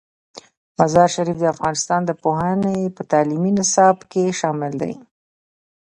مزارشریف 0.79 1.37
د 1.39 1.45
افغانستان 1.53 2.01
د 2.05 2.11
پوهنې 2.23 2.79
په 2.95 3.01
تعلیمي 3.11 3.51
نصاب 3.59 3.97
کې 4.11 4.23
شامل 4.39 4.71
دی. 4.81 4.93